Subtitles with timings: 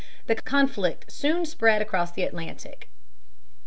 [0.25, 2.89] The conflict soon spread across the Atlantic.